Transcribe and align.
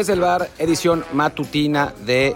Desde 0.00 0.14
el 0.14 0.20
bar, 0.20 0.48
edición 0.58 1.04
matutina 1.12 1.92
de 2.06 2.34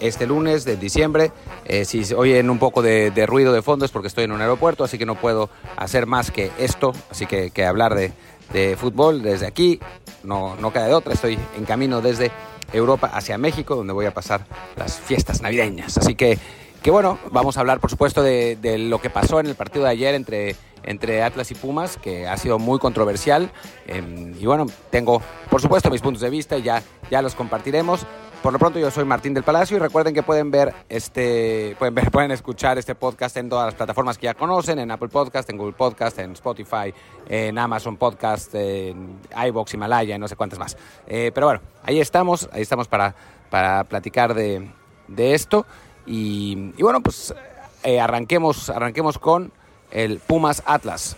este 0.00 0.26
lunes 0.26 0.66
de 0.66 0.76
diciembre. 0.76 1.32
Eh, 1.64 1.86
si 1.86 2.12
oyen 2.12 2.50
un 2.50 2.58
poco 2.58 2.82
de, 2.82 3.10
ruido 3.26 3.54
de 3.54 3.62
fondo 3.62 3.86
es 3.86 3.90
porque 3.90 4.08
estoy 4.08 4.24
en 4.24 4.32
un 4.32 4.42
aeropuerto, 4.42 4.84
así 4.84 4.98
que 4.98 5.06
no 5.06 5.14
puedo 5.14 5.48
hacer 5.78 6.04
más 6.04 6.30
que 6.30 6.50
esto, 6.58 6.92
así 7.10 7.24
que, 7.24 7.52
que 7.52 7.64
hablar 7.64 7.94
de, 7.94 8.12
de, 8.52 8.76
fútbol 8.76 9.22
desde 9.22 9.46
aquí. 9.46 9.80
No, 10.24 10.56
no 10.56 10.74
queda 10.74 10.88
de 10.88 10.92
otra, 10.92 11.14
estoy 11.14 11.38
en 11.56 11.64
camino 11.64 12.02
desde 12.02 12.30
Europa 12.70 13.10
hacia 13.10 13.38
México, 13.38 13.76
donde 13.76 13.94
voy 13.94 14.04
a 14.04 14.12
pasar 14.12 14.44
las 14.76 15.00
fiestas 15.00 15.40
navideñas. 15.40 15.96
Así 15.96 16.16
que, 16.16 16.38
que 16.82 16.90
bueno, 16.90 17.18
vamos 17.30 17.56
a 17.56 17.60
hablar 17.60 17.80
por 17.80 17.90
supuesto 17.90 18.22
de, 18.22 18.76
lo 18.78 19.00
que 19.00 19.10
pasó 19.10 19.40
en 19.40 19.46
el 19.46 19.54
partido 19.54 19.84
de 19.84 19.90
ayer 19.90 20.14
entre 20.14 20.56
entre 20.82 21.22
Atlas 21.22 21.50
y 21.50 21.54
Pumas, 21.56 21.96
que 21.96 22.28
ha 22.28 22.36
sido 22.36 22.60
muy 22.60 22.78
controversial. 22.78 23.50
Em, 23.88 24.34
y 24.38 24.46
bueno, 24.46 24.66
tengo, 24.90 25.20
por 25.50 25.60
supuesto, 25.60 25.90
mis 25.90 26.00
puntos 26.00 26.20
de 26.20 26.30
vista 26.30 26.56
y 26.56 26.62
ya, 26.62 26.80
ya 27.10 27.22
los 27.22 27.34
compartiremos. 27.34 28.06
Por 28.42 28.52
lo 28.52 28.60
pronto 28.60 28.78
yo 28.78 28.90
soy 28.92 29.04
Martín 29.04 29.34
del 29.34 29.42
Palacio 29.42 29.76
y 29.76 29.80
recuerden 29.80 30.14
que 30.14 30.22
pueden 30.22 30.52
ver 30.52 30.72
este, 30.88 31.74
pueden 31.80 31.94
ver, 31.94 32.10
pueden 32.12 32.30
escuchar 32.30 32.78
este 32.78 32.94
podcast 32.94 33.36
en 33.36 33.48
todas 33.48 33.66
las 33.66 33.74
plataformas 33.74 34.18
que 34.18 34.26
ya 34.26 34.34
conocen, 34.34 34.78
en 34.78 34.90
Apple 34.92 35.08
Podcast, 35.08 35.50
en 35.50 35.56
Google 35.56 35.72
Podcast, 35.72 36.18
en 36.20 36.32
Spotify, 36.32 36.94
en 37.28 37.58
Amazon 37.58 37.96
Podcast, 37.96 38.54
en 38.54 39.18
iBox, 39.48 39.74
Himalaya, 39.74 40.16
no 40.18 40.28
sé 40.28 40.36
cuántas 40.36 40.60
más. 40.60 40.76
Eh, 41.08 41.32
pero 41.34 41.48
bueno, 41.48 41.62
ahí 41.82 41.98
estamos, 41.98 42.48
ahí 42.52 42.62
estamos 42.62 42.86
para, 42.86 43.16
para 43.50 43.82
platicar 43.82 44.34
de, 44.34 44.70
de 45.08 45.34
esto. 45.34 45.66
Y, 46.06 46.72
bueno, 46.80 47.00
pues 47.00 47.34
eh, 47.82 48.00
arranquemos, 48.00 48.70
arranquemos 48.70 49.18
con 49.18 49.52
el 49.90 50.18
Pumas 50.18 50.62
Atlas. 50.66 51.16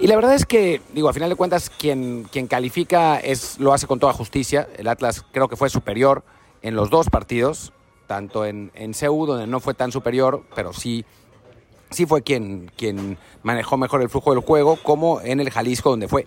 Y 0.00 0.06
la 0.06 0.14
verdad 0.14 0.34
es 0.34 0.46
que, 0.46 0.80
digo, 0.92 1.08
a 1.08 1.12
final 1.12 1.28
de 1.28 1.36
cuentas, 1.36 1.70
quien, 1.70 2.24
quien 2.30 2.46
califica 2.46 3.18
es, 3.18 3.58
lo 3.58 3.72
hace 3.72 3.86
con 3.86 3.98
toda 3.98 4.12
justicia. 4.12 4.68
El 4.76 4.86
Atlas 4.86 5.24
creo 5.32 5.48
que 5.48 5.56
fue 5.56 5.70
superior 5.70 6.22
en 6.62 6.76
los 6.76 6.90
dos 6.90 7.10
partidos, 7.10 7.72
tanto 8.06 8.44
en, 8.44 8.70
en 8.74 8.94
CEU, 8.94 9.26
donde 9.26 9.46
no 9.46 9.58
fue 9.58 9.74
tan 9.74 9.90
superior, 9.90 10.44
pero 10.54 10.72
sí, 10.72 11.04
sí 11.90 12.06
fue 12.06 12.22
quien, 12.22 12.70
quien 12.76 13.18
manejó 13.42 13.76
mejor 13.76 14.02
el 14.02 14.08
flujo 14.08 14.32
del 14.32 14.42
juego, 14.42 14.78
como 14.82 15.20
en 15.20 15.40
el 15.40 15.50
Jalisco, 15.50 15.90
donde 15.90 16.06
fue 16.06 16.26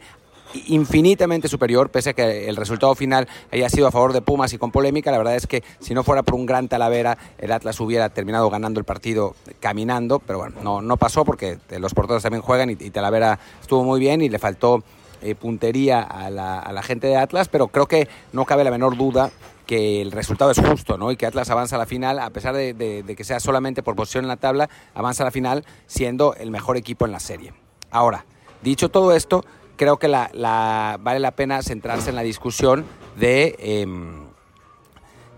infinitamente 0.67 1.47
superior, 1.47 1.89
pese 1.89 2.11
a 2.11 2.13
que 2.13 2.47
el 2.47 2.55
resultado 2.55 2.95
final 2.95 3.27
haya 3.51 3.69
sido 3.69 3.87
a 3.87 3.91
favor 3.91 4.13
de 4.13 4.21
Pumas 4.21 4.53
y 4.53 4.57
con 4.57 4.71
polémica. 4.71 5.11
La 5.11 5.17
verdad 5.17 5.35
es 5.35 5.47
que 5.47 5.63
si 5.79 5.93
no 5.93 6.03
fuera 6.03 6.23
por 6.23 6.35
un 6.35 6.45
gran 6.45 6.67
Talavera, 6.67 7.17
el 7.37 7.51
Atlas 7.51 7.79
hubiera 7.79 8.09
terminado 8.09 8.49
ganando 8.49 8.79
el 8.79 8.85
partido 8.85 9.35
caminando, 9.59 10.19
pero 10.19 10.39
bueno, 10.39 10.57
no, 10.63 10.81
no 10.81 10.97
pasó 10.97 11.25
porque 11.25 11.57
los 11.79 11.93
porteros 11.93 12.23
también 12.23 12.41
juegan 12.41 12.69
y, 12.69 12.75
Talavera 12.75 13.39
estuvo 13.61 13.83
muy 13.83 13.99
bien 13.99 14.21
y 14.21 14.29
le 14.29 14.39
faltó 14.39 14.83
eh, 15.21 15.35
puntería 15.35 16.01
a 16.01 16.29
la, 16.29 16.83
gente 16.83 17.07
de 17.07 17.15
Atlas, 17.15 17.47
pero 17.47 17.67
creo 17.67 17.87
que 17.87 18.07
no 18.33 18.45
cabe 18.45 18.63
la 18.63 18.71
menor 18.71 18.97
duda 18.97 19.31
que 19.67 20.01
el 20.01 20.11
resultado 20.11 20.51
es 20.51 20.59
justo, 20.59 20.97
¿no? 20.97 21.11
Y 21.11 21.15
que 21.15 21.25
Atlas 21.25 21.49
avanza 21.49 21.75
a 21.75 21.79
la 21.79 21.85
final, 21.85 22.19
a 22.19 22.29
pesar 22.31 22.55
de, 22.55 23.03
que 23.15 23.23
sea 23.23 23.39
solamente 23.39 23.83
por 23.83 23.95
posición 23.95 24.25
en 24.25 24.29
la 24.29 24.37
tabla, 24.37 24.69
avanza 24.95 25.23
a 25.23 25.25
la 25.25 25.31
final 25.31 25.63
siendo 25.85 26.33
el 26.35 26.51
mejor 26.51 26.75
equipo 26.75 27.05
en 27.05 27.11
la 27.11 27.19
serie. 27.19 27.53
Ahora, 27.91 28.25
dicho 28.63 28.89
todo 28.89 29.15
esto, 29.15 29.45
creo 29.81 29.97
que 29.97 30.07
la, 30.07 30.99
vale 31.01 31.19
la 31.19 31.31
pena 31.31 31.63
centrarse 31.63 32.11
en 32.11 32.15
la 32.15 32.21
discusión 32.21 32.85
de, 33.17 33.55
em, 33.57 34.27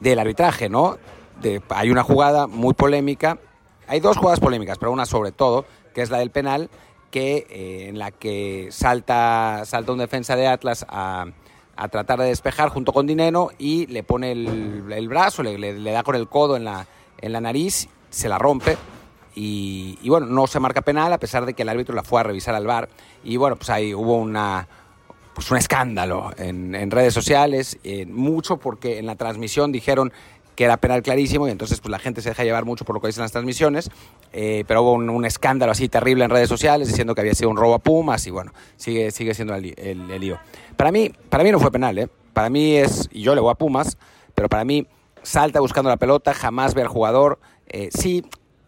del 0.01 0.19
arbitraje, 0.19 0.68
¿no? 0.68 0.97
hay 1.69 1.90
una 1.90 2.03
jugada 2.03 2.47
muy 2.47 2.73
polémica, 2.73 3.38
hay 3.88 4.01
dos 4.01 4.18
jugadas 4.18 4.41
polémicas, 4.41 4.78
pero 4.79 4.91
una 4.91 5.06
sobre 5.06 5.31
todo, 5.31 5.63
que 5.94 6.01
es 6.01 6.09
la 6.09 6.18
del 6.18 6.29
penal, 6.29 6.69
que, 7.09 7.47
eh, 7.50 7.88
en 7.88 7.97
la 7.97 8.12
que 8.12 8.68
salta, 8.69 9.63
salta 9.63 9.94
un 9.94 10.00
defensa 10.00 10.35
de 10.35 10.47
Atlas 10.47 10.85
a, 10.89 11.28
tratar 11.89 12.19
de 12.19 12.25
despejar 12.25 12.68
junto 12.68 12.91
con 12.91 13.07
Dineno 13.07 13.47
y 13.57 13.88
le 13.88 14.03
pone 14.03 14.34
el, 14.34 15.07
brazo, 15.07 15.41
le, 15.41 15.57
le, 15.57 15.91
da 15.94 16.03
con 16.03 16.16
el 16.16 16.28
codo 16.28 16.57
en 16.57 16.66
la, 16.66 16.85
en 17.22 17.31
la 17.31 17.39
nariz, 17.39 17.88
se 18.09 18.28
la 18.28 18.38
rompe 18.38 18.75
y, 19.35 19.97
bueno, 20.07 20.27
no 20.27 20.47
se 20.47 20.59
marca 20.59 20.81
penal 20.81 21.11
a 21.13 21.17
pesar 21.17 21.45
de 21.45 21.53
que 21.53 21.63
el 21.63 21.69
árbitro 21.69 21.95
la 21.95 22.03
fue 22.03 22.19
a 22.19 22.23
revisar 22.23 22.55
al 22.55 22.67
bar. 22.67 22.89
Y 23.23 23.38
bueno, 23.38 23.55
pues 23.55 23.69
ahí 23.69 23.94
hubo 23.94 24.17
una, 24.17 24.67
pues 25.33 25.49
un 25.51 25.57
escándalo 25.57 26.31
en, 26.38 26.91
redes 26.91 27.13
sociales, 27.13 27.79
mucho 28.07 28.57
porque 28.57 28.99
en 28.99 29.05
la 29.05 29.16
transmisión 29.16 29.71
dijeron 29.71 30.11
que 30.55 30.66
era 30.66 30.77
penal 30.77 31.01
clarísimo 31.01 31.47
y 31.47 31.51
entonces 31.51 31.79
pues 31.79 31.91
la 31.91 31.99
gente 31.99 32.21
se 32.21 32.29
deja 32.29 32.44
llevar 32.44 32.66
mucho 32.66 32.85
por 32.85 32.95
lo 32.95 33.01
que 33.01 33.07
dicen 33.07 33.23
las 33.23 33.31
transmisiones, 33.31 33.89
eh, 34.31 34.63
pero 34.67 34.83
hubo 34.83 34.94
un, 34.94 35.25
escándalo 35.25 35.71
así 35.71 35.89
terrible 35.89 36.23
en 36.23 36.29
redes 36.29 36.50
sociales 36.50 36.88
diciendo 36.88 37.15
que 37.15 37.21
había 37.21 37.33
sido 37.33 37.50
un 37.50 37.57
robo 37.57 37.73
a 37.75 37.79
Pumas 37.79 38.25
y 38.27 38.31
bueno, 38.31 38.51
sigue, 38.77 39.11
sigue 39.11 39.33
siendo 39.33 39.55
el, 39.55 39.73
el, 39.77 40.19
lío. 40.19 40.39
Para 40.77 40.91
mí, 40.91 41.11
para 41.29 41.44
mí 41.44 41.51
no 41.51 41.59
fue 41.59 41.71
penal, 41.71 41.97
¿eh? 41.97 42.07
para 42.33 42.50
mí 42.50 42.75
es, 42.75 43.09
y 43.11 43.21
yo 43.21 43.35
le 43.35 43.41
voy 43.41 43.51
a 43.51 43.55
Pumas, 43.55 43.97
pero 44.35 44.50
para 44.50 44.63
mí 44.63 44.88
salta 45.21 45.59
buscando 45.59 45.89
la 45.89 45.97
pelota, 45.97 46.33
jamás 46.33 46.73
ve 46.73 46.81
al 46.81 46.88
jugador, 46.88 47.39
eh, 47.67 47.89
sí, 47.91 48.23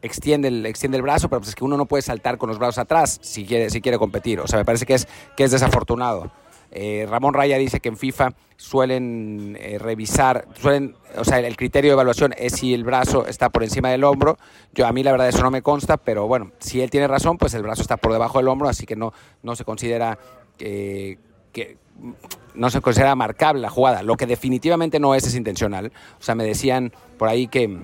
extiende 0.06 0.48
el, 0.48 0.66
extiende 0.66 0.98
el 0.98 1.02
brazo, 1.02 1.30
pero 1.30 1.40
pues 1.40 1.50
es 1.50 1.56
que 1.56 1.64
uno 1.64 1.78
no 1.78 1.86
puede 1.86 2.02
saltar 2.02 2.38
con 2.38 2.50
los 2.50 2.58
brazos 2.58 2.80
atrás 2.80 3.20
si 3.22 3.46
quiere, 3.46 3.70
si 3.70 3.82
quiere 3.82 3.98
competir. 3.98 4.40
O 4.40 4.48
sea, 4.48 4.60
me 4.60 4.66
parece 4.66 4.86
que 4.86 4.94
es, 4.94 5.08
que 5.36 5.44
es 5.44 5.52
desafortunado. 5.52 6.32
Eh, 6.72 7.08
Ramón 7.10 7.34
Raya 7.34 7.58
dice 7.58 7.80
que 7.80 7.90
en 7.90 7.96
FIFA 7.96 8.34
suelen 8.58 9.58
eh, 9.62 9.78
revisar, 9.80 10.48
suelen, 10.60 10.96
o 11.16 11.24
sea, 11.24 11.40
el 11.40 11.56
criterio 11.56 11.92
de 11.92 11.94
evaluación 11.94 12.34
es 12.38 12.54
si 12.54 12.74
el 12.74 12.84
brazo 12.84 13.26
está 13.28 13.50
por 13.50 13.64
encima 13.64 13.90
del 13.90 14.04
hombro. 14.04 14.38
Yo 14.74 14.86
a 14.86 14.92
mí 14.92 15.02
la 15.02 15.12
verdad 15.12 15.30
eso 15.30 15.42
no 15.42 15.52
me 15.52 15.62
consta, 15.62 15.98
pero 15.98 16.28
bueno, 16.28 16.52
si 16.60 16.82
él 16.82 16.90
tiene 16.90 17.08
razón, 17.08 17.38
pues 17.38 17.54
el 17.54 17.64
brazo 17.64 17.82
está 17.82 17.98
por 17.98 18.12
debajo 18.12 18.40
del 18.40 18.50
hombro, 18.50 18.68
así 18.68 18.86
que 18.86 18.96
no, 18.96 19.14
no 19.42 19.56
se 19.56 19.64
considera 19.64 20.18
eh, 20.60 21.18
que 21.54 21.78
no 22.54 22.70
se 22.70 22.82
considera 22.82 23.16
marcable 23.16 23.62
la 23.62 23.70
jugada. 23.70 24.04
Lo 24.04 24.18
que 24.18 24.26
definitivamente 24.26 25.00
no 25.00 25.16
es 25.16 25.26
es 25.26 25.36
intencional. 25.36 25.92
O 26.20 26.24
sea, 26.24 26.36
me 26.36 26.44
decían 26.44 26.92
por 27.18 27.30
ahí 27.30 27.48
que 27.48 27.80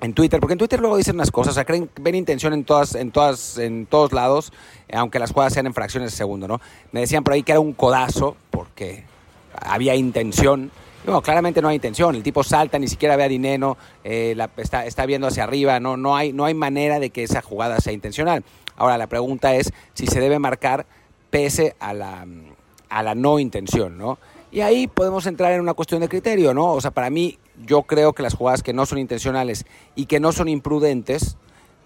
en 0.00 0.14
Twitter, 0.14 0.40
porque 0.40 0.54
en 0.54 0.58
Twitter 0.58 0.80
luego 0.80 0.96
dicen 0.96 1.16
unas 1.16 1.30
cosas, 1.30 1.52
o 1.52 1.54
sea, 1.54 1.64
creen, 1.64 1.90
ven 2.00 2.14
intención 2.14 2.52
en 2.52 2.64
todas, 2.64 2.94
en 2.94 3.10
todas, 3.10 3.58
en 3.58 3.86
todos 3.86 4.12
lados, 4.12 4.52
aunque 4.92 5.18
las 5.18 5.32
jugadas 5.32 5.52
sean 5.52 5.66
en 5.66 5.74
fracciones 5.74 6.12
de 6.12 6.16
segundo, 6.16 6.48
¿no? 6.48 6.60
Me 6.92 7.00
decían 7.00 7.22
por 7.22 7.34
ahí 7.34 7.42
que 7.42 7.52
era 7.52 7.60
un 7.60 7.72
codazo, 7.72 8.36
porque 8.50 9.04
había 9.60 9.94
intención. 9.94 10.70
No, 11.06 11.22
claramente 11.22 11.62
no 11.62 11.68
hay 11.68 11.76
intención. 11.76 12.14
El 12.14 12.22
tipo 12.22 12.42
salta, 12.42 12.78
ni 12.78 12.88
siquiera 12.88 13.16
ve 13.16 13.24
a 13.24 13.28
Dineno, 13.28 13.76
eh, 14.04 14.36
está, 14.56 14.86
está, 14.86 15.06
viendo 15.06 15.26
hacia 15.26 15.44
arriba. 15.44 15.80
No, 15.80 15.96
no, 15.96 16.16
hay, 16.16 16.32
no 16.32 16.44
hay 16.44 16.54
manera 16.54 16.98
de 16.98 17.10
que 17.10 17.22
esa 17.22 17.42
jugada 17.42 17.80
sea 17.80 17.92
intencional. 17.92 18.44
Ahora, 18.76 18.98
la 18.98 19.06
pregunta 19.06 19.54
es 19.54 19.72
si 19.94 20.06
se 20.06 20.20
debe 20.20 20.38
marcar 20.38 20.86
pese 21.30 21.74
a 21.80 21.94
la, 21.94 22.26
a 22.88 23.02
la 23.02 23.14
no 23.14 23.38
intención, 23.38 23.96
¿no? 23.96 24.18
Y 24.52 24.60
ahí 24.62 24.88
podemos 24.88 25.26
entrar 25.26 25.52
en 25.52 25.60
una 25.60 25.74
cuestión 25.74 26.00
de 26.00 26.08
criterio, 26.08 26.52
¿no? 26.52 26.72
O 26.72 26.80
sea, 26.80 26.90
para 26.90 27.08
mí, 27.08 27.38
yo 27.66 27.82
creo 27.82 28.12
que 28.12 28.22
las 28.22 28.34
jugadas 28.34 28.62
que 28.62 28.72
no 28.72 28.86
son 28.86 28.98
intencionales 28.98 29.66
y 29.94 30.06
que 30.06 30.20
no 30.20 30.32
son 30.32 30.48
imprudentes 30.48 31.36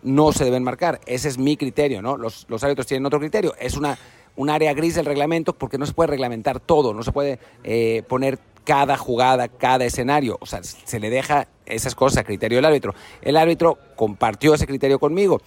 no 0.02 0.32
se 0.32 0.44
deben 0.44 0.62
marcar. 0.62 1.00
Ese 1.06 1.28
es 1.28 1.38
mi 1.38 1.56
criterio, 1.56 2.02
¿no? 2.02 2.16
Los, 2.16 2.46
los 2.48 2.62
árbitros 2.62 2.86
tienen 2.86 3.06
otro 3.06 3.18
criterio. 3.18 3.54
Es 3.58 3.76
una, 3.76 3.98
un 4.36 4.50
área 4.50 4.74
gris 4.74 4.94
del 4.94 5.06
reglamento 5.06 5.54
porque 5.54 5.78
no 5.78 5.86
se 5.86 5.92
puede 5.92 6.08
reglamentar 6.08 6.60
todo, 6.60 6.92
no 6.92 7.02
se 7.02 7.12
puede 7.12 7.38
eh, 7.62 8.02
poner 8.08 8.38
cada 8.64 8.96
jugada, 8.96 9.48
cada 9.48 9.84
escenario. 9.84 10.38
O 10.40 10.46
sea, 10.46 10.62
se 10.62 11.00
le 11.00 11.10
deja 11.10 11.48
esas 11.66 11.94
cosas 11.94 12.18
a 12.18 12.24
criterio 12.24 12.58
del 12.58 12.64
árbitro. 12.64 12.94
El 13.22 13.36
árbitro 13.36 13.78
compartió 13.96 14.54
ese 14.54 14.66
criterio 14.66 14.98
conmigo. 14.98 15.40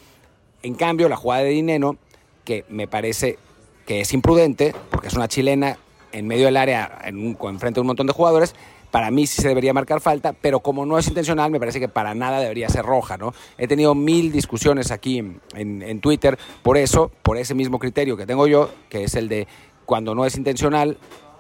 En 0.64 0.76
cambio, 0.76 1.10
la 1.10 1.16
jugada 1.16 1.44
de 1.44 1.50
Dineno, 1.50 1.98
que 2.44 2.66
me 2.70 2.88
parece 2.88 3.38
que 3.86 4.02
es 4.02 4.14
imprudente, 4.14 4.74
porque 4.90 5.08
es 5.08 5.14
una 5.14 5.28
chilena 5.28 5.78
en 6.12 6.28
medio 6.28 6.46
del 6.46 6.58
área, 6.58 7.00
en, 7.04 7.18
un, 7.18 7.60
frente 7.60 7.80
a 7.80 7.82
un 7.82 7.88
montón 7.88 8.08
de 8.08 8.14
jugadores, 8.14 8.56
para 8.92 9.12
mí 9.12 9.28
sí 9.28 9.42
se 9.42 9.48
debería 9.50 9.74
marcar 9.74 10.02
falta, 10.02 10.34
pero 10.34 10.60
como 10.60 10.86
no 10.86 10.98
es 10.98 11.08
intencional, 11.08 11.52
me 11.52 11.60
parece 11.60 11.80
que 11.80 11.90
para 11.90 12.14
nada 12.14 12.40
debería 12.40 12.70
ser 12.70 12.86
roja, 12.86 13.18
¿no? 13.18 13.34
He 13.58 13.68
tenido 13.68 13.96
mil 13.96 14.32
discusiones 14.32 14.92
aquí 14.92 15.18
en, 15.54 16.02
Twitter 16.02 16.38
por 16.64 16.78
eso, 16.78 17.12
por 17.22 17.38
ese 17.38 17.54
mismo 17.54 17.80
criterio 17.80 18.16
que 18.16 18.26
tengo 18.26 18.48
yo, 18.48 18.70
que 18.90 19.04
es 19.04 19.16
el 19.16 19.28
de 19.28 19.48
cuando 19.86 20.16
no 20.16 20.26
es 20.26 20.38
intencional, 20.38 20.98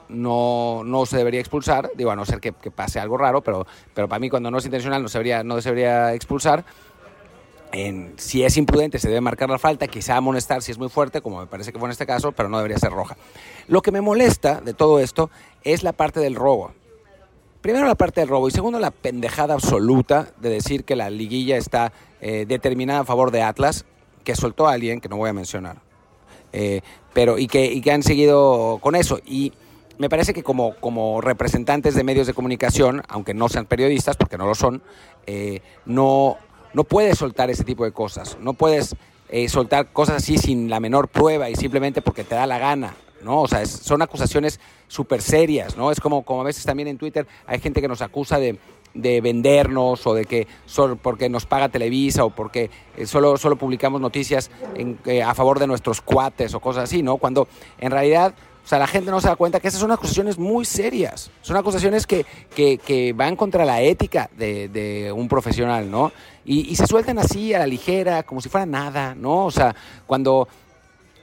no, 0.10 0.84
no 0.86 1.06
se 1.06 1.18
debería 1.18 1.40
expulsar, 1.40 1.92
digo, 1.96 2.12
a 2.12 2.16
no 2.16 2.26
ser 2.26 2.40
que, 2.40 2.54
pase 2.54 3.00
algo 3.00 3.18
raro, 3.18 3.42
pero, 3.42 3.66
pero 3.94 4.08
para 4.08 4.20
mí 4.20 4.30
cuando 4.30 4.52
no 4.52 4.58
es 4.58 4.66
intencional 4.66 5.02
no 5.02 5.10
se 5.10 5.18
debería, 5.18 5.44
no 5.44 5.62
se 5.62 5.70
debería 5.70 6.14
expulsar. 6.14 6.66
En, 7.74 8.14
si 8.16 8.44
es 8.44 8.56
imprudente 8.56 8.98
se 8.98 9.10
debe 9.10 9.20
marcar 9.20 9.50
la 9.50 9.60
falta, 9.60 9.88
quizá 9.88 10.16
amonestar 10.16 10.62
si 10.62 10.72
es 10.72 10.78
muy 10.78 10.88
fuerte, 10.88 11.22
como 11.22 11.42
me 11.42 11.48
parece 11.48 11.74
que 11.74 11.80
fue 11.80 11.88
en 11.88 11.92
este 11.92 12.06
caso, 12.06 12.32
pero 12.32 12.48
no 12.48 12.58
debería 12.58 12.78
ser 12.78 12.92
roja. 12.92 13.18
Lo 13.68 13.82
que 13.82 13.92
me 13.92 14.00
molesta 14.00 14.62
de 14.62 14.74
todo 14.74 15.00
esto 15.00 15.30
es 15.64 15.84
la 15.84 15.92
parte 15.92 16.22
del 16.22 16.36
robo. 16.36 16.72
Primero 17.62 17.88
la 17.88 17.96
parte 17.96 18.22
del 18.22 18.30
robo 18.30 18.48
y 18.48 18.52
segundo 18.52 18.80
la 18.80 18.92
pendejada 18.92 19.56
absoluta 19.56 20.32
de 20.40 20.50
decir 20.50 20.84
que 20.84 20.96
la 20.96 21.10
liguilla 21.10 21.58
está 21.58 21.92
eh, 22.22 22.46
determinada 22.48 23.00
a 23.00 23.06
favor 23.06 23.32
de 23.32 23.42
Atlas, 23.42 23.86
que 24.24 24.36
soltó 24.36 24.68
a 24.68 24.74
alguien 24.74 25.02
que 25.02 25.10
no 25.10 25.18
voy 25.18 25.30
a 25.30 25.34
mencionar, 25.34 25.78
eh, 26.54 26.82
pero 27.14 27.38
y 27.38 27.48
que, 27.48 27.82
han 27.92 28.04
seguido 28.04 28.78
con 28.80 28.96
eso. 28.96 29.20
Y 29.26 29.54
me 29.98 30.08
parece 30.08 30.34
que 30.34 30.44
como, 30.44 31.22
representantes 31.22 31.96
de 31.96 32.04
medios 32.04 32.28
de 32.28 32.34
comunicación, 32.34 33.02
aunque 33.08 33.34
no 33.34 33.50
sean 33.50 33.66
periodistas, 33.66 34.18
porque 34.18 34.38
no 34.38 34.46
lo 34.46 34.54
son, 34.54 34.84
eh, 35.26 35.62
no, 35.86 36.38
no 36.74 36.84
puedes 36.84 37.18
soltar 37.18 37.50
ese 37.50 37.64
tipo 37.64 37.86
de 37.86 37.92
cosas. 37.92 38.38
No 38.40 38.54
puedes 38.54 38.96
soltar 39.50 39.92
cosas 39.92 40.18
así 40.18 40.38
sin 40.38 40.70
la 40.70 40.80
menor 40.80 41.10
prueba 41.10 41.50
y 41.50 41.56
simplemente 41.56 42.02
porque 42.02 42.24
te 42.24 42.36
da 42.36 42.46
la 42.46 42.60
gana. 42.60 42.94
¿No? 43.24 43.42
O 43.42 43.48
sea, 43.48 43.66
son 43.66 44.02
acusaciones 44.02 44.60
súper 44.88 45.22
serias, 45.22 45.78
¿no? 45.78 45.92
Es 45.92 46.00
como, 46.00 46.24
como 46.24 46.42
a 46.42 46.46
veces 46.46 46.66
también 46.66 46.88
en 46.88 46.98
Twitter 46.98 47.28
hay 47.46 47.60
gente 47.60 47.82
que 47.82 47.88
nos 47.88 48.02
acusa 48.02 48.40
de, 48.40 48.60
de 48.94 49.22
vendernos 49.22 50.06
o 50.08 50.14
de 50.14 50.26
que 50.26 50.48
solo 50.66 50.96
porque 50.96 51.30
nos 51.30 51.46
paga 51.46 51.70
Televisa 51.70 52.26
o 52.26 52.30
porque 52.30 52.70
eh, 52.96 53.06
solo, 53.06 53.38
solo 53.38 53.56
publicamos 53.56 54.02
noticias 54.02 54.50
eh, 55.06 55.24
a 55.24 55.34
favor 55.34 55.60
de 55.60 55.68
nuestros 55.68 56.02
cuates 56.02 56.54
o 56.54 56.60
cosas 56.60 56.86
así, 56.86 57.04
¿no? 57.04 57.18
Cuando 57.18 57.48
en 57.80 57.92
realidad 57.92 58.34
o 58.68 58.70
sea, 58.70 58.80
la 58.80 58.88
gente 58.88 59.12
no 59.12 59.22
se 59.22 59.30
da 59.30 59.38
cuenta 59.38 59.62
que 59.62 59.70
esas 59.70 59.80
son 59.80 59.94
acusaciones 59.94 60.38
muy 60.38 60.66
serias. 60.66 61.32
Son 61.42 61.56
acusaciones 61.56 62.06
que, 62.06 62.26
que, 62.54 62.78
que 62.78 63.14
van 63.14 63.38
contra 63.38 63.64
la 63.64 63.82
ética 63.82 64.30
de, 64.36 64.68
de 64.68 65.10
un 65.10 65.30
profesional, 65.30 65.90
¿no? 65.90 66.12
Y, 66.44 66.70
y, 66.70 66.76
se 66.76 66.86
sueltan 66.86 67.18
así 67.18 67.54
a 67.54 67.60
la 67.60 67.66
ligera, 67.66 68.24
como 68.24 68.42
si 68.42 68.50
fuera 68.50 68.66
nada, 68.66 69.16
¿no? 69.16 69.46
O 69.46 69.52
sea, 69.52 69.74
cuando, 70.06 70.50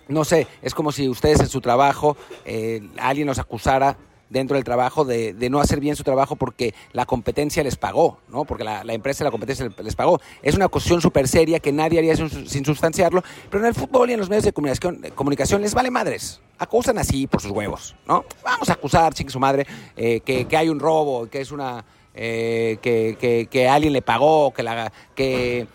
no 0.08 0.24
sé, 0.24 0.46
es 0.62 0.74
como 0.74 0.92
si 0.92 1.08
ustedes 1.08 1.40
en 1.40 1.48
su 1.48 1.60
trabajo, 1.60 2.16
eh, 2.44 2.82
alguien 2.98 3.26
los 3.26 3.38
acusara 3.38 3.96
dentro 4.34 4.56
del 4.56 4.64
trabajo 4.64 5.04
de, 5.04 5.32
de, 5.32 5.50
no 5.50 5.60
hacer 5.60 5.80
bien 5.80 5.96
su 5.96 6.02
trabajo 6.02 6.36
porque 6.36 6.74
la 6.92 7.06
competencia 7.06 7.62
les 7.62 7.76
pagó, 7.76 8.18
¿no? 8.28 8.44
Porque 8.44 8.64
la, 8.64 8.84
la 8.84 8.92
empresa 8.92 9.24
la 9.24 9.30
competencia 9.30 9.70
les 9.82 9.94
pagó. 9.94 10.20
Es 10.42 10.54
una 10.54 10.68
cuestión 10.68 11.00
súper 11.00 11.28
seria 11.28 11.60
que 11.60 11.72
nadie 11.72 11.98
haría 11.98 12.16
sin, 12.16 12.48
sin, 12.48 12.64
sustanciarlo, 12.64 13.22
pero 13.48 13.62
en 13.62 13.68
el 13.68 13.74
fútbol 13.74 14.10
y 14.10 14.14
en 14.14 14.20
los 14.20 14.28
medios 14.28 14.44
de 14.44 14.52
comunicación, 14.52 15.02
comunicación 15.14 15.62
les 15.62 15.74
vale 15.74 15.90
madres. 15.90 16.40
Acusan 16.58 16.98
así 16.98 17.26
por 17.26 17.40
sus 17.40 17.50
huevos, 17.50 17.94
¿no? 18.06 18.24
Vamos 18.42 18.68
a 18.68 18.74
acusar, 18.74 19.14
sin 19.14 19.28
su 19.30 19.38
madre, 19.38 19.66
eh, 19.96 20.20
que, 20.20 20.46
que, 20.46 20.56
hay 20.56 20.68
un 20.68 20.80
robo, 20.80 21.26
que 21.26 21.40
es 21.40 21.52
una... 21.52 21.84
Eh, 22.16 22.78
que, 22.80 23.16
que, 23.20 23.48
que, 23.50 23.68
alguien 23.68 23.92
le 23.92 24.02
pagó, 24.02 24.52
que 24.52 24.62
la... 24.62 24.92
que 25.16 25.66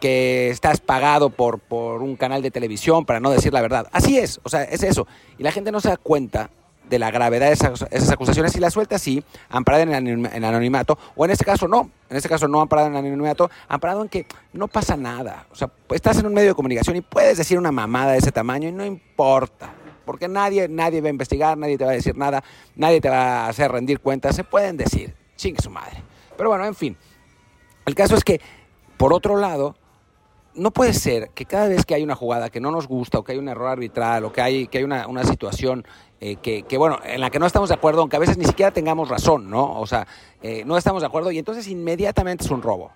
que 0.00 0.50
estás 0.50 0.80
pagado 0.80 1.30
por, 1.30 1.58
por 1.58 2.02
un 2.02 2.16
canal 2.16 2.42
de 2.42 2.50
televisión 2.50 3.04
para 3.04 3.20
no 3.20 3.30
decir 3.30 3.52
la 3.52 3.62
verdad. 3.62 3.86
Así 3.92 4.18
es, 4.18 4.40
o 4.42 4.48
sea, 4.48 4.64
es 4.64 4.82
eso. 4.82 5.06
Y 5.38 5.42
la 5.42 5.52
gente 5.52 5.72
no 5.72 5.80
se 5.80 5.88
da 5.88 5.96
cuenta 5.96 6.50
de 6.88 6.98
la 6.98 7.10
gravedad 7.10 7.48
de 7.48 7.52
esas, 7.52 8.12
acusaciones 8.12 8.54
y 8.56 8.60
la 8.60 8.70
suelta 8.70 8.96
así, 8.96 9.22
amparada 9.48 9.82
en 9.82 10.26
en 10.26 10.44
anonimato, 10.44 10.98
o 11.14 11.24
en 11.24 11.32
este 11.32 11.44
caso 11.44 11.66
no, 11.66 11.90
en 12.08 12.16
este 12.16 12.28
caso 12.28 12.46
no 12.46 12.60
amparado 12.60 12.88
en 12.88 12.96
anonimato, 12.96 13.50
amparado 13.68 14.02
en 14.02 14.08
que 14.08 14.26
no 14.52 14.68
pasa 14.68 14.96
nada. 14.96 15.46
O 15.50 15.56
sea, 15.56 15.70
estás 15.90 16.18
en 16.18 16.26
un 16.26 16.34
medio 16.34 16.50
de 16.50 16.54
comunicación 16.54 16.96
y 16.96 17.00
puedes 17.00 17.38
decir 17.38 17.58
una 17.58 17.72
mamada 17.72 18.12
de 18.12 18.18
ese 18.18 18.32
tamaño 18.32 18.68
y 18.68 18.72
no 18.72 18.84
importa. 18.84 19.74
Porque 20.04 20.28
nadie, 20.28 20.68
nadie 20.68 21.00
va 21.00 21.08
a 21.08 21.10
investigar, 21.10 21.58
nadie 21.58 21.76
te 21.76 21.84
va 21.84 21.90
a 21.90 21.94
decir 21.94 22.16
nada, 22.16 22.44
nadie 22.76 23.00
te 23.00 23.10
va 23.10 23.46
a 23.46 23.48
hacer 23.48 23.72
rendir 23.72 23.98
cuentas, 23.98 24.36
se 24.36 24.44
pueden 24.44 24.76
decir, 24.76 25.14
chingue 25.36 25.60
su 25.60 25.70
madre. 25.70 26.02
Pero 26.36 26.50
bueno, 26.50 26.64
en 26.64 26.76
fin. 26.76 26.96
El 27.84 27.94
caso 27.96 28.14
es 28.14 28.22
que, 28.22 28.40
por 28.96 29.12
otro 29.12 29.36
lado, 29.36 29.74
no 30.56 30.70
puede 30.70 30.92
ser 30.92 31.30
que 31.30 31.44
cada 31.44 31.68
vez 31.68 31.84
que 31.84 31.94
hay 31.94 32.02
una 32.02 32.14
jugada 32.14 32.50
que 32.50 32.60
no 32.60 32.70
nos 32.70 32.88
gusta 32.88 33.18
o 33.18 33.24
que 33.24 33.32
hay 33.32 33.38
un 33.38 33.48
error 33.48 33.68
arbitral 33.68 34.24
o 34.24 34.32
que 34.32 34.40
hay, 34.40 34.66
que 34.66 34.78
hay 34.78 34.84
una, 34.84 35.06
una 35.06 35.24
situación 35.24 35.84
eh, 36.20 36.36
que, 36.36 36.78
bueno, 36.78 36.98
en 37.04 37.20
la 37.20 37.30
que 37.30 37.38
no 37.38 37.46
estamos 37.46 37.68
de 37.68 37.74
acuerdo, 37.74 38.00
aunque 38.00 38.16
a 38.16 38.20
veces 38.20 38.38
ni 38.38 38.46
siquiera 38.46 38.70
tengamos 38.70 39.08
razón, 39.08 39.50
¿no? 39.50 39.78
O 39.78 39.86
sea, 39.86 40.06
eh, 40.42 40.64
no 40.64 40.78
estamos 40.78 41.02
de 41.02 41.06
acuerdo 41.06 41.30
y 41.30 41.38
entonces 41.38 41.68
inmediatamente 41.68 42.44
es 42.44 42.50
un 42.50 42.62
robo. 42.62 42.90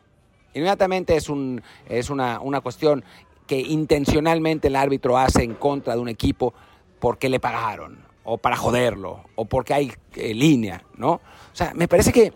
Inmediatamente 0.54 1.16
es, 1.16 1.28
un, 1.28 1.62
es 1.88 2.10
una, 2.10 2.40
una 2.40 2.60
cuestión 2.60 3.04
que 3.46 3.60
intencionalmente 3.60 4.68
el 4.68 4.76
árbitro 4.76 5.18
hace 5.18 5.42
en 5.42 5.54
contra 5.54 5.94
de 5.94 6.00
un 6.00 6.08
equipo 6.08 6.54
porque 6.98 7.28
le 7.28 7.40
pagaron 7.40 7.98
o 8.24 8.38
para 8.38 8.56
joderlo 8.56 9.24
o 9.34 9.44
porque 9.44 9.74
hay 9.74 9.92
eh, 10.14 10.34
línea, 10.34 10.82
¿no? 10.96 11.12
O 11.12 11.20
sea, 11.52 11.72
me 11.74 11.88
parece 11.88 12.12
que 12.12 12.32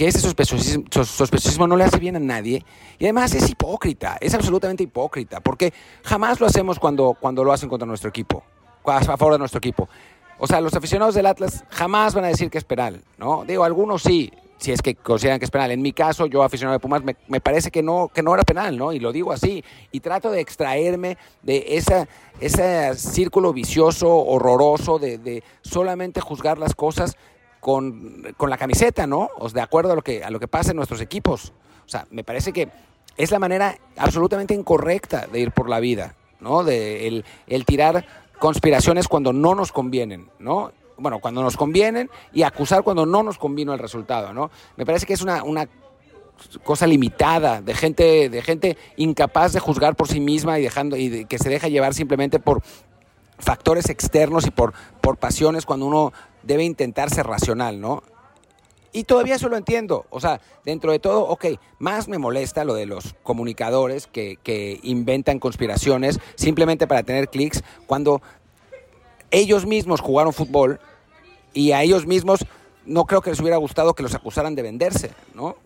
que 0.00 0.08
ese 0.08 0.18
sospechosismo, 0.18 1.66
no 1.66 1.76
le 1.76 1.84
hace 1.84 1.98
bien 1.98 2.16
a 2.16 2.20
nadie 2.20 2.64
y 2.98 3.04
además 3.04 3.34
es 3.34 3.50
hipócrita, 3.50 4.16
es 4.18 4.32
absolutamente 4.32 4.82
hipócrita, 4.82 5.40
porque 5.40 5.74
jamás 6.02 6.40
lo 6.40 6.46
hacemos 6.46 6.78
cuando, 6.78 7.14
cuando 7.20 7.44
lo 7.44 7.52
hacen 7.52 7.68
contra 7.68 7.86
nuestro 7.86 8.08
equipo, 8.08 8.42
a 8.86 9.04
favor 9.04 9.34
de 9.34 9.40
nuestro 9.40 9.58
equipo. 9.58 9.90
O 10.38 10.46
sea, 10.46 10.62
los 10.62 10.72
aficionados 10.72 11.14
del 11.14 11.26
Atlas 11.26 11.66
jamás 11.68 12.14
van 12.14 12.24
a 12.24 12.28
decir 12.28 12.48
que 12.48 12.56
es 12.56 12.64
penal, 12.64 13.04
¿no? 13.18 13.44
Digo, 13.44 13.62
algunos 13.62 14.00
sí, 14.00 14.32
si 14.56 14.72
es 14.72 14.80
que 14.80 14.94
consideran 14.94 15.38
que 15.38 15.44
es 15.44 15.50
penal. 15.50 15.70
En 15.70 15.82
mi 15.82 15.92
caso, 15.92 16.24
yo 16.24 16.42
aficionado 16.42 16.78
de 16.78 16.80
Pumas, 16.80 17.04
me, 17.04 17.16
me, 17.28 17.42
parece 17.42 17.70
que 17.70 17.82
no, 17.82 18.08
que 18.08 18.22
no 18.22 18.32
era 18.32 18.42
penal, 18.42 18.78
¿no? 18.78 18.94
Y 18.94 19.00
lo 19.00 19.12
digo 19.12 19.32
así. 19.32 19.62
Y 19.92 20.00
trato 20.00 20.30
de 20.30 20.40
extraerme 20.40 21.18
de 21.42 21.76
esa, 21.76 22.08
ese 22.40 22.94
círculo 22.94 23.52
vicioso, 23.52 24.08
horroroso, 24.16 24.98
de, 24.98 25.18
de 25.18 25.42
solamente 25.60 26.22
juzgar 26.22 26.56
las 26.56 26.74
cosas 26.74 27.18
con, 27.60 28.34
con, 28.36 28.50
la 28.50 28.56
camiseta, 28.56 29.06
¿no? 29.06 29.30
O 29.38 29.48
de 29.48 29.60
acuerdo 29.60 29.92
a 29.92 29.94
lo, 29.94 30.02
que, 30.02 30.24
a 30.24 30.30
lo 30.30 30.40
que 30.40 30.48
pasa 30.48 30.70
en 30.70 30.76
nuestros 30.76 31.00
equipos. 31.00 31.52
O 31.84 31.88
sea, 31.88 32.06
me 32.10 32.24
parece 32.24 32.52
que 32.52 32.68
es 33.16 33.30
la 33.30 33.38
manera 33.38 33.76
absolutamente 33.96 34.54
incorrecta 34.54 35.26
de 35.26 35.40
ir 35.40 35.52
por 35.52 35.68
la 35.68 35.80
vida, 35.80 36.14
¿no? 36.40 36.64
De 36.64 37.06
el, 37.46 37.64
tirar 37.66 38.06
conspiraciones 38.38 39.08
cuando 39.08 39.32
no 39.32 39.54
nos 39.54 39.72
convienen, 39.72 40.30
¿no? 40.38 40.72
Bueno, 40.96 41.18
cuando 41.18 41.42
nos 41.42 41.56
convienen 41.56 42.10
y 42.32 42.42
acusar 42.42 42.82
cuando 42.82 43.06
no 43.06 43.22
nos 43.22 43.38
convino 43.38 43.72
el 43.72 43.78
resultado, 43.78 44.32
¿no? 44.32 44.50
Me 44.76 44.86
parece 44.86 45.06
que 45.06 45.12
es 45.12 45.22
una, 45.22 45.42
una 45.42 45.68
cosa 46.64 46.86
limitada 46.86 47.60
de 47.60 47.74
gente 47.74 48.30
de 48.30 48.40
gente 48.40 48.78
incapaz 48.96 49.52
de 49.52 49.60
juzgar 49.60 49.94
por 49.94 50.08
sí 50.08 50.20
misma 50.20 50.58
y 50.58 50.62
dejando 50.62 50.96
y 50.96 51.26
que 51.26 51.38
se 51.38 51.50
deja 51.50 51.68
llevar 51.68 51.92
simplemente 51.92 52.38
por 52.38 52.62
factores 53.38 53.90
externos 53.90 54.46
y 54.46 54.50
por, 54.50 54.72
por 55.00 55.16
pasiones 55.16 55.66
cuando 55.66 55.86
uno 55.86 56.12
debe 56.42 56.64
intentar 56.64 57.10
ser 57.10 57.26
racional, 57.26 57.80
¿no? 57.80 58.02
Y 58.92 59.04
todavía 59.04 59.36
eso 59.36 59.48
lo 59.48 59.56
entiendo. 59.56 60.06
O 60.10 60.20
sea, 60.20 60.40
dentro 60.64 60.90
de 60.90 60.98
todo, 60.98 61.22
ok, 61.28 61.46
más 61.78 62.08
me 62.08 62.18
molesta 62.18 62.64
lo 62.64 62.74
de 62.74 62.86
los 62.86 63.14
comunicadores 63.22 64.06
que, 64.06 64.36
que 64.42 64.80
inventan 64.82 65.38
conspiraciones 65.38 66.18
simplemente 66.34 66.86
para 66.86 67.02
tener 67.02 67.28
clics 67.28 67.62
cuando 67.86 68.20
ellos 69.30 69.64
mismos 69.64 70.00
jugaron 70.00 70.32
fútbol 70.32 70.80
y 71.52 71.72
a 71.72 71.82
ellos 71.82 72.06
mismos 72.06 72.44
no 72.84 73.04
creo 73.04 73.20
que 73.20 73.30
les 73.30 73.40
hubiera 73.40 73.56
gustado 73.58 73.94
que 73.94 74.02
los 74.02 74.14
acusaran 74.14 74.54
de 74.54 74.62
venderse, 74.62 75.12
¿no? 75.34 75.56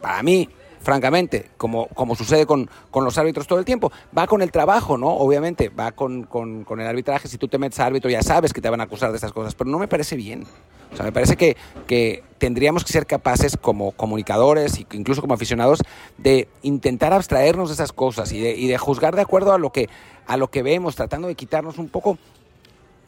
Para 0.00 0.22
mí, 0.22 0.48
francamente, 0.80 1.50
como, 1.56 1.86
como 1.88 2.14
sucede 2.14 2.46
con, 2.46 2.68
con, 2.90 3.04
los 3.04 3.18
árbitros 3.18 3.46
todo 3.46 3.58
el 3.58 3.64
tiempo. 3.64 3.92
Va 4.16 4.26
con 4.26 4.42
el 4.42 4.50
trabajo, 4.50 4.96
¿no? 4.96 5.08
Obviamente, 5.08 5.68
va 5.68 5.92
con, 5.92 6.24
con, 6.24 6.64
el 6.80 6.86
arbitraje. 6.86 7.28
Si 7.28 7.38
tú 7.38 7.48
te 7.48 7.58
metes 7.58 7.80
a 7.80 7.86
árbitro 7.86 8.10
ya 8.10 8.22
sabes 8.22 8.52
que 8.52 8.60
te 8.60 8.70
van 8.70 8.80
a 8.80 8.84
acusar 8.84 9.10
de 9.10 9.16
estas 9.16 9.32
cosas, 9.32 9.54
pero 9.54 9.70
no 9.70 9.78
me 9.78 9.88
parece 9.88 10.16
bien. 10.16 10.46
O 10.92 10.96
sea, 10.96 11.04
me 11.04 11.12
parece 11.12 11.36
que, 11.36 11.56
que 11.86 12.22
tendríamos 12.38 12.84
que 12.84 12.92
ser 12.92 13.06
capaces 13.06 13.56
como 13.60 13.92
comunicadores 13.92 14.78
e 14.78 14.86
incluso 14.92 15.20
como 15.20 15.34
aficionados 15.34 15.80
de 16.16 16.48
intentar 16.62 17.12
abstraernos 17.12 17.68
de 17.68 17.74
esas 17.74 17.92
cosas 17.92 18.32
y 18.32 18.40
de, 18.40 18.56
y 18.56 18.68
de 18.68 18.78
juzgar 18.78 19.14
de 19.14 19.22
acuerdo 19.22 19.52
a 19.52 19.58
lo, 19.58 19.70
que, 19.70 19.88
a 20.26 20.36
lo 20.38 20.48
que 20.48 20.62
vemos, 20.62 20.96
tratando 20.96 21.28
de 21.28 21.34
quitarnos 21.34 21.76
un 21.76 21.88
poco 21.88 22.16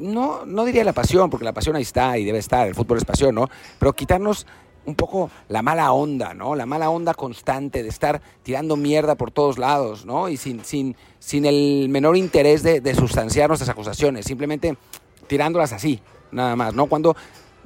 no, 0.00 0.44
no 0.47 0.64
diría 0.64 0.83
la 0.83 0.92
pasión, 0.92 1.30
porque 1.30 1.44
la 1.44 1.52
pasión 1.52 1.76
ahí 1.76 1.83
está 1.83 2.18
y 2.18 2.25
debe 2.25 2.38
estar, 2.38 2.66
el 2.66 2.75
fútbol 2.75 2.99
es 2.99 3.04
pasión, 3.04 3.35
¿no? 3.35 3.49
Pero 3.78 3.92
quitarnos 3.92 4.47
un 4.87 4.94
poco 4.94 5.30
la 5.49 5.62
mala 5.62 5.92
onda, 5.92 6.34
¿no? 6.34 6.54
La 6.54 6.66
mala 6.66 6.90
onda 6.90 7.14
constante 7.14 7.82
de 7.82 7.88
estar 7.88 8.20
tirando 8.42 8.76
mierda 8.76 9.14
por 9.14 9.30
todos 9.30 9.58
lados, 9.58 10.06
¿no? 10.06 10.28
Y 10.28 10.37
sin, 10.37 10.64
sin, 10.64 10.96
sin 11.18 11.44
el 11.44 11.88
menor 11.88 12.16
interés 12.16 12.62
de, 12.62 12.94
sustanciar 12.94 13.49
nuestras 13.49 13.68
acusaciones, 13.68 14.26
simplemente 14.26 14.76
tirándolas 15.26 15.72
así, 15.72 16.00
nada 16.32 16.56
más, 16.56 16.75
¿no? 16.75 16.87
Cuando 16.87 17.14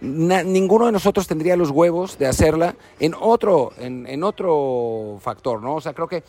na, 0.00 0.42
ninguno 0.42 0.86
de 0.86 0.92
nosotros 0.92 1.26
tendría 1.26 1.56
los 1.56 1.70
huevos 1.70 2.18
de 2.18 2.26
hacerla 2.26 2.74
en 3.00 3.14
otro, 3.18 3.72
en 3.78 4.22
otro 4.24 5.18
factor, 5.20 5.62
¿no? 5.62 5.76
O 5.76 5.80
sea, 5.80 5.94
creo 5.94 6.08
que 6.08 6.24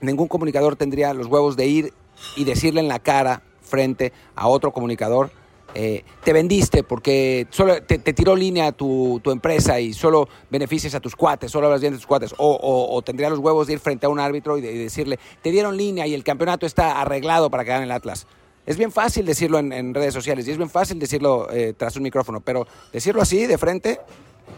ningún 0.00 0.28
comunicador 0.28 0.76
tendría 0.76 1.14
los 1.14 1.26
huevos 1.26 1.56
de 1.56 1.66
ir 1.66 1.94
y 2.36 2.44
decirle 2.44 2.80
en 2.80 2.88
la 2.88 2.98
cara 2.98 3.42
frente 3.62 4.12
a 4.34 4.48
otro 4.48 4.72
comunicador 4.72 5.30
eh, 5.74 6.04
te 6.24 6.32
vendiste 6.32 6.82
porque 6.82 7.46
solo 7.50 7.82
te, 7.82 7.98
tiró 7.98 8.34
línea 8.34 8.72
tu, 8.72 9.20
tu, 9.22 9.30
empresa 9.30 9.80
y 9.80 9.92
solo 9.92 10.28
beneficias 10.50 10.94
a 10.94 11.00
tus 11.00 11.14
cuates, 11.14 11.50
solo 11.50 11.66
hablas 11.66 11.80
bien 11.80 11.92
de 11.92 11.98
tus 11.98 12.06
cuates, 12.06 12.34
o, 12.36 12.50
o, 12.50 12.94
o 12.94 13.02
tendría 13.02 13.30
los 13.30 13.38
huevos 13.38 13.66
de 13.66 13.74
ir 13.74 13.78
frente 13.78 14.06
a 14.06 14.08
un 14.08 14.18
árbitro 14.18 14.58
y, 14.58 14.60
de, 14.60 14.72
y, 14.72 14.78
decirle, 14.78 15.18
te 15.42 15.50
dieron 15.50 15.76
línea 15.76 16.06
y 16.06 16.14
el 16.14 16.24
campeonato 16.24 16.66
está 16.66 17.00
arreglado 17.00 17.50
para 17.50 17.64
que 17.64 17.70
gane 17.70 17.84
el 17.84 17.92
Atlas. 17.92 18.26
Es 18.66 18.76
bien 18.76 18.92
fácil 18.92 19.24
decirlo 19.26 19.58
en, 19.58 19.72
en 19.72 19.94
redes 19.94 20.12
sociales 20.12 20.46
y 20.46 20.50
es 20.50 20.56
bien 20.56 20.70
fácil 20.70 20.98
decirlo 20.98 21.48
eh, 21.50 21.74
tras 21.76 21.96
un 21.96 22.02
micrófono, 22.02 22.40
pero 22.40 22.66
decirlo 22.92 23.22
así, 23.22 23.46
de 23.46 23.58
frente, 23.58 24.00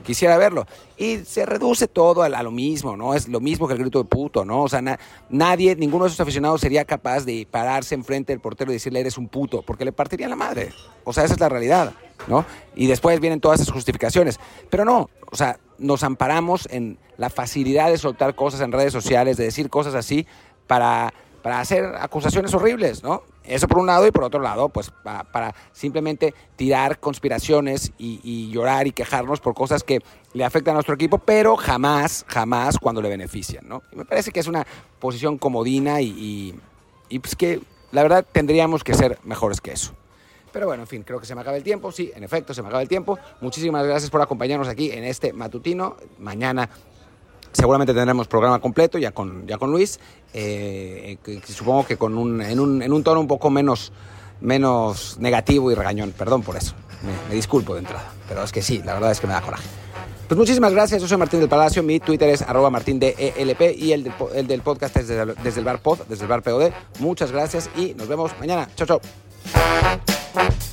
quisiera 0.04 0.37
verlo. 0.37 0.66
Y 0.96 1.18
se 1.18 1.46
reduce 1.46 1.88
todo 1.88 2.22
a, 2.22 2.28
lo 2.42 2.50
mismo, 2.50 2.96
¿no? 2.96 3.14
Es 3.14 3.28
lo 3.28 3.40
mismo 3.40 3.66
que 3.66 3.75
el 3.75 3.80
grito 3.80 3.99
de 4.02 4.08
puto, 4.08 4.44
¿no? 4.44 4.62
O 4.62 4.68
sea, 4.68 4.82
na, 4.82 4.99
nadie, 5.30 5.75
ninguno 5.76 6.04
de 6.04 6.08
esos 6.08 6.20
aficionados 6.20 6.61
sería 6.61 6.84
capaz 6.84 7.25
de 7.25 7.46
pararse 7.50 7.94
enfrente 7.94 8.32
del 8.32 8.40
portero 8.40 8.70
y 8.70 8.75
decirle 8.75 9.00
eres 9.00 9.18
un 9.18 9.28
puto, 9.28 9.62
porque 9.62 9.84
le 9.84 9.92
partiría 9.92 10.28
la 10.28 10.37
madre. 10.37 10.72
O 11.04 11.12
sea, 11.12 11.25
esa 11.25 11.34
es 11.34 11.40
la 11.40 11.49
realidad, 11.49 11.92
¿no? 12.26 12.44
Y 12.75 12.87
después 12.87 13.18
vienen 13.20 13.40
todas 13.40 13.61
esas 13.61 13.72
justificaciones. 13.72 14.38
Pero 14.70 14.84
no, 14.84 15.11
o 15.30 15.37
sea, 15.37 15.58
nos 15.78 16.02
amparamos 16.04 16.68
en 16.70 16.99
la 17.16 17.30
facilidad 17.30 17.90
de 17.90 17.99
soltar 17.99 18.34
cosas 18.34 18.61
en 18.61 18.72
redes 18.72 18.92
sociales, 18.92 19.37
de 19.37 19.44
decir 19.44 19.70
cosas 19.70 19.94
así 19.94 20.26
para, 20.66 21.12
para 21.42 21.61
hacer 21.61 21.84
acusaciones 21.99 22.54
horribles, 22.54 23.02
¿no? 23.02 23.22
Eso 23.44 23.66
por 23.66 23.78
un 23.78 23.87
lado 23.87 24.06
y 24.06 24.12
por 24.12 24.25
otro 24.25 24.40
lado, 24.40 24.68
pues 24.68 24.92
para, 25.02 25.54
simplemente 25.72 26.32
tirar 26.56 27.00
conspiraciones 27.00 27.92
y, 27.99 28.20
y, 28.22 28.50
llorar 28.50 28.87
y 28.87 28.92
quejarnos 28.92 29.40
por 29.40 29.52
cosas 29.52 29.82
que 29.82 30.00
le 30.32 30.44
afectan 30.44 30.72
a 30.72 30.75
nuestro 30.75 30.94
equipo, 30.94 31.18
pero 31.18 31.56
jamás, 31.56 32.25
jamás 32.28 32.78
cuando 32.78 33.02
le 33.02 33.08
benefician, 33.08 33.68
¿no? 33.68 33.82
Y 33.90 33.96
me 33.96 34.04
parece 34.04 34.30
que 34.30 34.40
es 34.40 34.46
una 34.46 34.64
posición 35.00 35.38
comodina 35.38 36.00
y, 36.00 36.08
y, 36.08 36.54
y 37.08 37.18
pues 37.18 37.34
que 37.34 37.61
la 37.90 38.02
verdad 38.02 38.25
tendríamos 38.30 38.84
que 38.84 38.94
ser 38.94 39.18
mejores 39.25 39.61
que 39.61 39.72
eso. 39.72 39.92
Pero 40.52 40.66
bueno, 40.66 40.82
en 40.82 40.87
fin, 40.87 41.02
creo 41.02 41.18
que 41.18 41.26
se 41.26 41.34
me 41.34 41.40
acaba 41.40 41.56
el 41.56 41.62
tiempo. 41.62 41.90
Sí, 41.90 42.12
en 42.14 42.25
efecto, 42.25 42.52
se 42.52 42.61
me 42.62 42.68
acaba 42.68 42.82
el 42.82 42.88
tiempo. 42.88 43.18
Muchísimas 43.40 43.87
gracias 43.87 44.11
por 44.11 44.20
acompañarnos 44.20 44.68
aquí 44.68 44.90
en 44.90 45.04
este 45.04 45.32
matutino. 45.32 45.96
Mañana 46.18 46.68
seguramente 47.52 47.92
tendremos 47.94 48.26
programa 48.28 48.59
completo 48.61 48.99
ya 48.99 49.12
con, 49.12 49.47
ya 49.47 49.59
con 49.59 49.71
Luis. 49.71 49.99
Eh, 50.35 51.18
supongo 51.47 51.87
que 51.87 51.97
con 51.97 52.16
un, 52.16 52.40
en, 52.42 52.59
un, 52.61 52.82
en 52.82 52.92
un 52.92 53.02
tono 53.04 53.21
un 53.21 53.28
poco 53.28 53.50
menos, 53.50 53.92
menos 54.40 55.16
negativo 55.18 55.71
y 55.71 55.75
regañón. 55.75 56.12
Perdón 56.12 56.42
por 56.42 56.56
eso. 56.56 56.75
Me, 57.28 57.35
disculpo 57.35 57.75
de 57.75 57.80
entrada. 57.80 58.12
Pero 58.28 58.42
es 58.44 58.52
que 58.52 58.62
sí, 58.62 58.80
la 58.85 58.94
verdad 58.94 59.11
es 59.11 59.21
que 59.21 59.26
me 59.26 59.32
da 59.32 59.40
coraje. 59.40 59.66
Pues 60.28 60.38
muchísimas 60.38 60.73
gracias, 60.73 61.02
yo 61.02 61.09
soy 61.09 61.18
Martín 61.18 61.40
del 61.40 61.49
Palacio, 61.49 61.82
mi 61.82 62.00
Twitter 62.00 62.30
es 62.30 62.40
arroba 62.40 62.71
martín 62.71 62.99
de 62.99 63.35
ELP 63.37 63.76
y 63.76 63.92
el 63.92 64.02
del, 64.04 64.14
po- 64.14 64.30
el 64.32 64.47
del 64.47 64.62
podcast 64.62 64.97
es 64.97 65.09
desde, 65.09 65.35
desde 65.42 65.59
el 65.59 65.66
bar 65.66 65.80
pod, 65.80 65.99
desde 66.09 66.23
el 66.23 66.28
bar 66.28 66.42
POD. 66.42 66.71
Muchas 67.00 67.32
gracias 67.32 67.68
y 67.76 67.92
nos 67.94 68.09
vemos 68.09 68.30
mañana. 68.40 68.66
Chao, 68.75 68.87
chao. 68.87 70.72